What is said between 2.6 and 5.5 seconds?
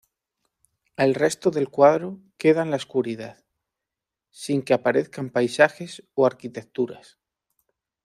en la oscuridad, sin que aparezcan